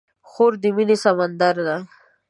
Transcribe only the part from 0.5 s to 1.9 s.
د مینې سمندر ده.